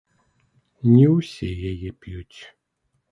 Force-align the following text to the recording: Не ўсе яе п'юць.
Не 0.93 1.03
ўсе 1.15 1.49
яе 1.73 1.89
п'юць. 2.01 2.39